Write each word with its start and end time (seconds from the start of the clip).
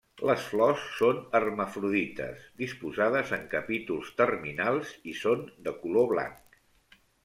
Les 0.27 0.45
flors 0.51 0.85
són 1.01 1.19
hermafrodites, 1.39 2.47
disposades 2.63 3.37
en 3.39 3.47
capítols 3.55 4.13
terminals 4.25 4.99
i 5.15 5.19
són 5.25 5.49
de 5.71 5.81
color 5.87 6.15
blanc. 6.19 6.65